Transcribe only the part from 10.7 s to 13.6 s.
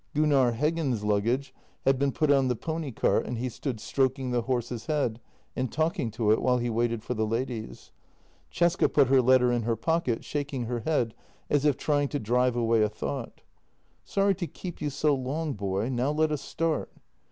head as if trying to drive away a thought."